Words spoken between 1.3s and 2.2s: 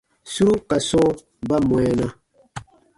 ba mwɛɛna.